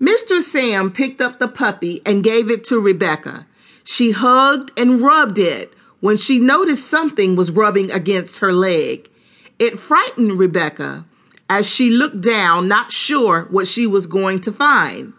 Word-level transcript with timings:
Mr. 0.00 0.42
Sam 0.42 0.90
picked 0.90 1.22
up 1.22 1.38
the 1.38 1.48
puppy 1.48 2.02
and 2.04 2.22
gave 2.22 2.50
it 2.50 2.64
to 2.66 2.78
Rebecca. 2.78 3.46
She 3.82 4.10
hugged 4.10 4.70
and 4.78 5.00
rubbed 5.00 5.38
it 5.38 5.72
when 6.00 6.18
she 6.18 6.38
noticed 6.38 6.86
something 6.86 7.34
was 7.34 7.50
rubbing 7.50 7.90
against 7.90 8.38
her 8.38 8.52
leg. 8.52 9.08
It 9.58 9.78
frightened 9.78 10.38
Rebecca 10.38 11.06
as 11.48 11.66
she 11.66 11.90
looked 11.90 12.20
down, 12.20 12.68
not 12.68 12.92
sure 12.92 13.46
what 13.50 13.68
she 13.68 13.86
was 13.86 14.06
going 14.06 14.40
to 14.40 14.52
find. 14.52 15.14